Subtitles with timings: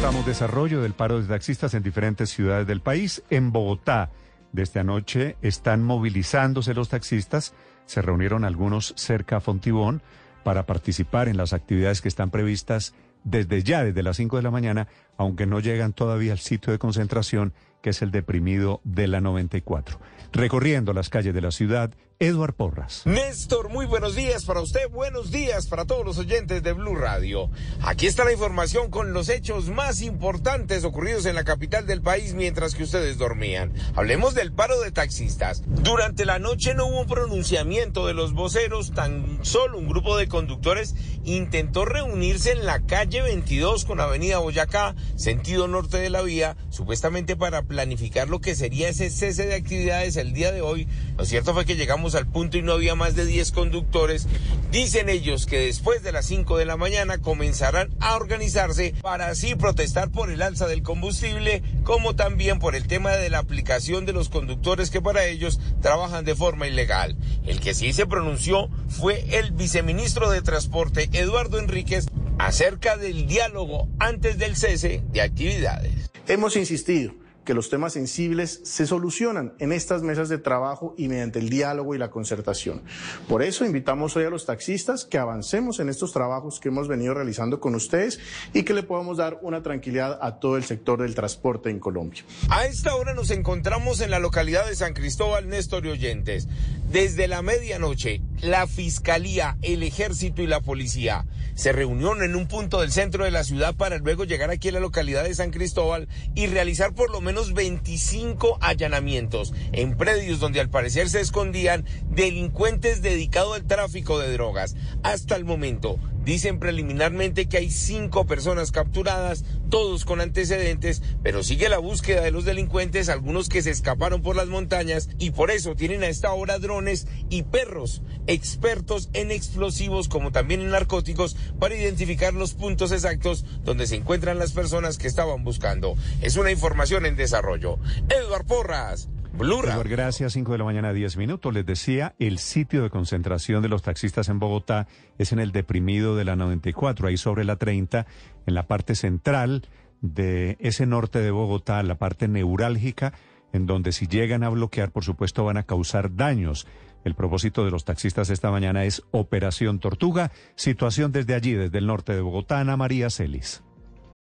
[0.00, 3.22] Contamos desarrollo del paro de taxistas en diferentes ciudades del país.
[3.28, 4.08] En Bogotá,
[4.50, 7.52] desde anoche, están movilizándose los taxistas.
[7.84, 10.00] Se reunieron algunos cerca a Fontibón
[10.42, 14.50] para participar en las actividades que están previstas desde ya, desde las 5 de la
[14.50, 19.20] mañana, aunque no llegan todavía al sitio de concentración, que es el deprimido de la
[19.20, 19.98] 94.
[20.32, 23.00] Recorriendo las calles de la ciudad, Eduard Porras.
[23.06, 27.50] Néstor, muy buenos días para usted, buenos días para todos los oyentes de Blue Radio.
[27.80, 32.34] Aquí está la información con los hechos más importantes ocurridos en la capital del país
[32.34, 33.72] mientras que ustedes dormían.
[33.94, 35.62] Hablemos del paro de taxistas.
[35.66, 40.28] Durante la noche no hubo un pronunciamiento de los voceros, tan solo un grupo de
[40.28, 40.94] conductores
[41.24, 47.34] intentó reunirse en la calle 22 con Avenida Boyacá, sentido norte de la vía, supuestamente
[47.34, 50.88] para planificar lo que sería ese cese de actividades el día de hoy.
[51.16, 54.26] Lo cierto fue que llegamos al punto y no había más de 10 conductores.
[54.72, 59.54] Dicen ellos que después de las 5 de la mañana comenzarán a organizarse para así
[59.54, 64.14] protestar por el alza del combustible, como también por el tema de la aplicación de
[64.14, 67.16] los conductores que para ellos trabajan de forma ilegal.
[67.46, 73.88] El que sí se pronunció fue el viceministro de Transporte, Eduardo Enríquez, acerca del diálogo
[74.00, 76.10] antes del cese de actividades.
[76.26, 77.19] Hemos insistido
[77.50, 81.96] que los temas sensibles se solucionan en estas mesas de trabajo y mediante el diálogo
[81.96, 82.80] y la concertación.
[83.28, 87.12] Por eso invitamos hoy a los taxistas que avancemos en estos trabajos que hemos venido
[87.12, 88.20] realizando con ustedes
[88.52, 92.22] y que le podamos dar una tranquilidad a todo el sector del transporte en Colombia.
[92.50, 96.46] A esta hora nos encontramos en la localidad de San Cristóbal, Néstor y Oyentes.
[96.90, 101.24] Desde la medianoche, la Fiscalía, el Ejército y la Policía
[101.54, 104.72] se reunieron en un punto del centro de la ciudad para luego llegar aquí a
[104.72, 110.58] la localidad de San Cristóbal y realizar por lo menos 25 allanamientos en predios donde
[110.58, 114.74] al parecer se escondían delincuentes dedicados al tráfico de drogas.
[115.04, 121.68] Hasta el momento, Dicen preliminarmente que hay cinco personas capturadas, todos con antecedentes, pero sigue
[121.68, 125.74] la búsqueda de los delincuentes, algunos que se escaparon por las montañas y por eso
[125.74, 131.74] tienen a esta hora drones y perros expertos en explosivos como también en narcóticos para
[131.74, 135.96] identificar los puntos exactos donde se encuentran las personas que estaban buscando.
[136.20, 137.78] Es una información en desarrollo.
[138.08, 139.08] Eduard Porras.
[139.40, 139.72] Blue Radio.
[139.72, 140.34] Eduard, gracias.
[140.34, 141.54] 5 de la mañana, 10 minutos.
[141.54, 144.86] Les decía, el sitio de concentración de los taxistas en Bogotá
[145.16, 148.06] es en el deprimido de la 94, ahí sobre la 30,
[148.46, 149.62] en la parte central
[150.02, 153.14] de ese norte de Bogotá, la parte neurálgica,
[153.54, 156.66] en donde si llegan a bloquear, por supuesto, van a causar daños.
[157.04, 160.32] El propósito de los taxistas esta mañana es Operación Tortuga.
[160.54, 163.62] Situación desde allí, desde el norte de Bogotá, Ana María Celis.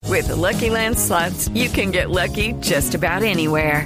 [0.07, 3.85] With the Lucky Land slots, you can get lucky just about anywhere.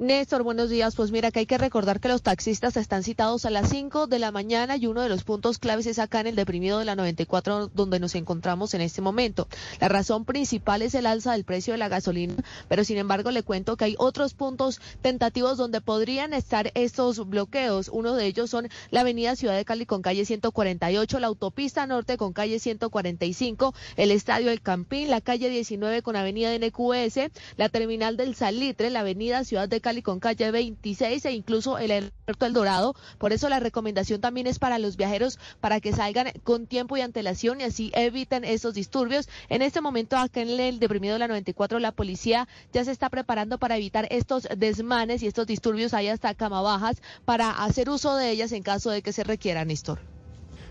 [0.00, 0.96] Néstor, buenos días.
[0.96, 4.18] Pues mira que hay que recordar que los taxistas están citados a las 5 de
[4.18, 6.96] la mañana y uno de los puntos claves es acá en el deprimido de la
[6.96, 9.46] 94 donde nos encontramos en este momento.
[9.80, 12.34] La razón principal es el alza del precio de la gasolina,
[12.68, 17.88] pero sin embargo le cuento que hay otros puntos tentativos donde podrían estar estos bloqueos.
[17.88, 22.16] Uno de ellos son la avenida Ciudad de Cali con calle 148, la autopista norte
[22.16, 28.16] con calle 145, el estadio El Campín, la calle 19 con avenida NQS, la terminal
[28.16, 32.54] del Salitre, la avenida Ciudad de Cali con calle 26 e incluso el aeropuerto El
[32.54, 32.94] Dorado.
[33.18, 37.02] Por eso la recomendación también es para los viajeros para que salgan con tiempo y
[37.02, 39.28] antelación y así eviten esos disturbios.
[39.50, 43.10] En este momento acá en el deprimido de la 94 la policía ya se está
[43.10, 48.16] preparando para evitar estos desmanes y estos disturbios ahí hasta cama bajas para hacer uso
[48.16, 49.98] de ellas en caso de que se requiera, Néstor.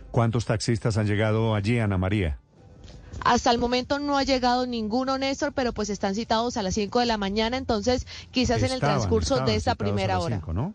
[0.10, 2.40] ¿Cuántos taxistas han llegado allí, Ana María?
[3.22, 7.00] Hasta el momento no ha llegado ninguno, Néstor, pero pues están citados a las 5
[7.00, 10.38] de la mañana, entonces quizás en el transcurso estaban de esta primera hora.
[10.38, 10.74] cinco, ¿no?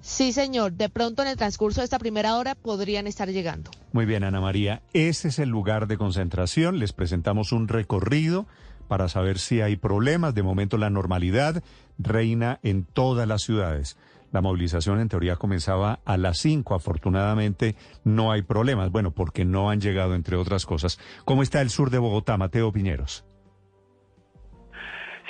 [0.00, 3.70] Sí, señor, de pronto en el transcurso de esta primera hora podrían estar llegando.
[3.92, 4.80] Muy bien, Ana María.
[4.92, 6.78] Ese es el lugar de concentración.
[6.78, 8.46] Les presentamos un recorrido
[8.86, 10.34] para saber si hay problemas.
[10.34, 11.62] De momento la normalidad
[11.98, 13.96] reina en todas las ciudades.
[14.32, 16.74] La movilización en teoría comenzaba a las 5.
[16.74, 18.90] Afortunadamente no hay problemas.
[18.90, 20.98] Bueno, porque no han llegado, entre otras cosas.
[21.24, 23.24] ¿Cómo está el sur de Bogotá, Mateo Piñeros?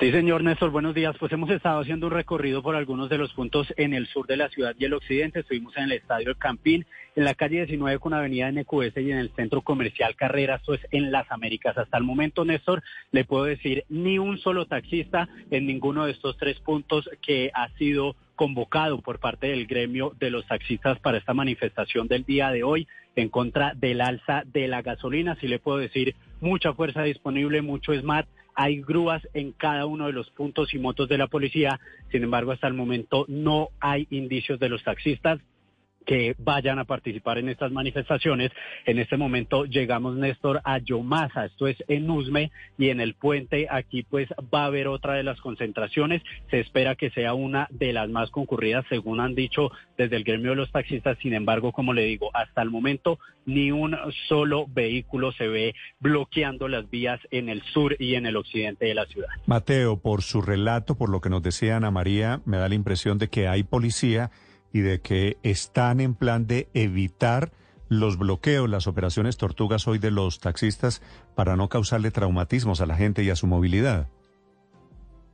[0.00, 1.17] Sí, señor Néstor, buenos días.
[1.19, 4.37] Pues hemos estado haciendo un recorrido por algunos de los puntos en el sur de
[4.37, 5.41] la ciudad y el occidente.
[5.41, 6.87] Estuvimos en el Estadio El Campín,
[7.17, 10.87] en la calle 19 con Avenida NQS y en el Centro Comercial Carrera, esto es
[10.93, 11.77] en Las Américas.
[11.77, 16.37] Hasta el momento, Néstor, le puedo decir ni un solo taxista en ninguno de estos
[16.37, 21.35] tres puntos que ha sido convocado por parte del gremio de los taxistas para esta
[21.35, 22.87] manifestación del día de hoy
[23.17, 25.37] en contra del alza de la gasolina.
[25.40, 30.12] Si le puedo decir, mucha fuerza disponible, mucho SMAT hay grúas en cada uno de
[30.12, 31.81] los puntos y motos de la policía.
[32.12, 35.40] Sin embargo, hasta el momento no hay indicios de los taxistas
[36.06, 38.50] que vayan a participar en estas manifestaciones.
[38.87, 43.67] En este momento llegamos, Néstor, a Yomasa, esto es en Usme, y en el puente
[43.71, 46.23] aquí pues va a haber otra de las concentraciones.
[46.50, 50.50] Se espera que sea una de las más concurridas, según han dicho desde el gremio
[50.50, 51.19] de los taxistas.
[51.19, 53.97] Sin embargo, como le digo, hasta el momento ni un
[54.29, 58.95] solo vehículo se ve bloqueando las vías en el sur y en el occidente de
[58.95, 59.29] la ciudad.
[59.47, 63.19] Mateo, por su relato, por lo que nos decía Ana María, me da la impresión
[63.19, 64.31] de que hay policía
[64.73, 67.53] y de que están en plan de evitar
[67.88, 71.03] los bloqueos, las operaciones tortugas hoy de los taxistas
[71.35, 74.09] para no causarle traumatismos a la gente y a su movilidad.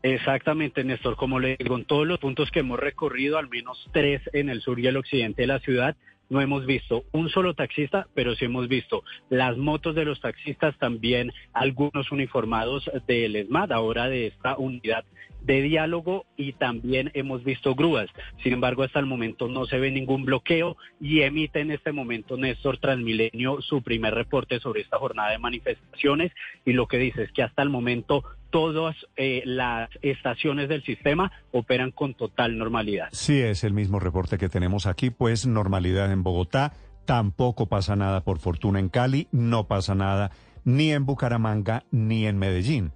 [0.02, 1.16] Exactamente, Néstor.
[1.16, 4.60] Como le digo, en todos los puntos que hemos recorrido, al menos tres en el
[4.60, 5.96] sur y el occidente de la ciudad,
[6.28, 10.76] no hemos visto un solo taxista, pero sí hemos visto las motos de los taxistas,
[10.78, 15.04] también algunos uniformados del ESMAD, ahora de esta unidad
[15.44, 18.08] de diálogo y también hemos visto grúas.
[18.42, 22.36] Sin embargo, hasta el momento no se ve ningún bloqueo y emite en este momento
[22.36, 26.32] Néstor Transmilenio su primer reporte sobre esta jornada de manifestaciones
[26.64, 31.32] y lo que dice es que hasta el momento todas eh, las estaciones del sistema
[31.50, 33.08] operan con total normalidad.
[33.12, 36.72] Sí, es el mismo reporte que tenemos aquí, pues normalidad en Bogotá,
[37.04, 40.30] tampoco pasa nada por fortuna en Cali, no pasa nada
[40.64, 42.92] ni en Bucaramanga ni en Medellín.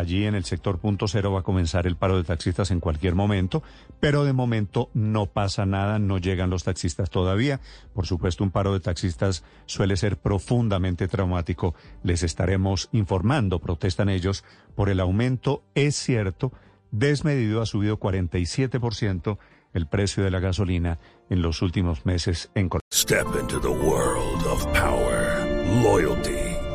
[0.00, 3.14] Allí en el sector punto cero va a comenzar el paro de taxistas en cualquier
[3.14, 3.62] momento,
[4.00, 7.60] pero de momento no pasa nada, no llegan los taxistas todavía.
[7.92, 11.74] Por supuesto, un paro de taxistas suele ser profundamente traumático.
[12.02, 14.42] Les estaremos informando, protestan ellos,
[14.74, 16.50] por el aumento, es cierto,
[16.90, 19.36] desmedido, ha subido 47%
[19.74, 20.98] el precio de la gasolina
[21.28, 22.86] en los últimos meses en Colombia.
[22.90, 25.46] Step into the world of power,
[25.82, 26.49] loyalty.